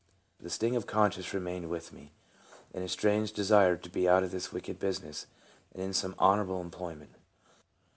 [0.39, 2.11] The sting of conscience remained with me,
[2.73, 5.27] and a strange desire to be out of this wicked business,
[5.75, 7.11] and in some honorable em ployment.